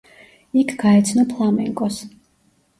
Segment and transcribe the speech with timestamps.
[0.61, 2.03] იქ გაეცნო ფლამენკოს.